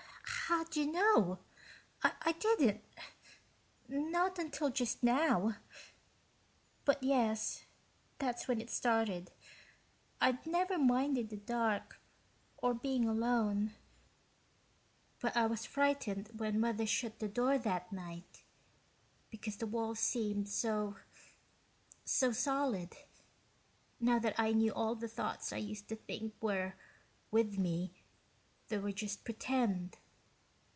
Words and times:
"How'd 0.51 0.75
you 0.75 0.91
know? 0.91 1.39
I 2.03 2.33
didn't 2.33 2.83
not 3.87 4.37
until 4.37 4.69
just 4.69 5.01
now. 5.01 5.55
But, 6.83 7.01
yes, 7.01 7.63
that's 8.19 8.49
when 8.49 8.59
it 8.59 8.69
started. 8.69 9.31
I'd 10.19 10.45
never 10.45 10.77
minded 10.77 11.29
the 11.29 11.37
dark 11.37 12.01
or 12.57 12.73
being 12.73 13.07
alone, 13.07 13.75
but 15.21 15.37
I 15.37 15.45
was 15.47 15.65
frightened 15.65 16.31
when 16.35 16.59
Mother 16.59 16.85
shut 16.85 17.19
the 17.19 17.29
door 17.29 17.57
that 17.57 17.93
night, 17.93 18.43
because 19.29 19.55
the 19.55 19.67
walls 19.67 19.99
seemed 19.99 20.49
so... 20.49 20.97
so 22.03 22.33
solid, 22.33 22.93
now 24.01 24.19
that 24.19 24.37
I 24.37 24.51
knew 24.51 24.73
all 24.73 24.95
the 24.95 25.07
thoughts 25.07 25.53
I 25.53 25.57
used 25.57 25.87
to 25.87 25.95
think 25.95 26.33
were 26.41 26.73
with 27.31 27.57
me 27.57 27.93
there 28.67 28.81
were 28.81 28.91
just 28.91 29.23
pretend. 29.23 29.97